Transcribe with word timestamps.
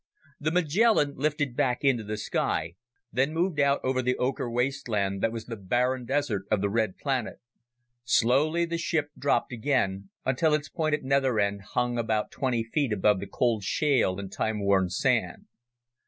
The 0.39 0.49
Magellan 0.49 1.13
lifted 1.15 1.55
back 1.55 1.83
into 1.83 2.03
the 2.03 2.17
sky, 2.17 2.73
then 3.13 3.31
moved 3.35 3.59
out 3.59 3.79
over 3.83 4.01
the 4.01 4.15
ocher 4.17 4.49
wasteland 4.51 5.21
that 5.21 5.31
was 5.31 5.45
the 5.45 5.55
barren 5.55 6.05
desert 6.05 6.45
of 6.49 6.59
the 6.59 6.71
red 6.71 6.97
planet. 6.97 7.35
Slowly 8.03 8.65
the 8.65 8.79
ship 8.79 9.11
dropped 9.15 9.53
again 9.53 10.09
until 10.25 10.55
its 10.55 10.69
pointed 10.69 11.03
nether 11.03 11.39
end 11.39 11.61
hung 11.73 11.99
about 11.99 12.31
twenty 12.31 12.63
feet 12.63 12.91
above 12.91 13.19
the 13.19 13.27
cold 13.27 13.63
shale 13.63 14.17
and 14.19 14.31
time 14.31 14.59
worn 14.65 14.89
sand. 14.89 15.45